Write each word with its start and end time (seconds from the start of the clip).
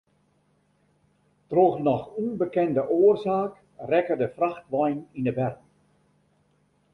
Troch 1.49 1.77
noch 1.85 2.05
ûnbekende 2.23 2.83
oarsaak 2.97 3.53
rekke 3.91 4.15
de 4.21 4.27
frachtwein 4.35 4.97
yn 5.17 5.25
de 5.27 5.33
berm. 5.37 5.59